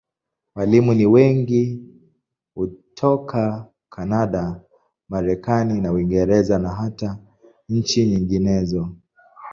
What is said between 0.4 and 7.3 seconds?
Walimu ni wengi hutoka Kanada, Marekani na Uingereza, na hata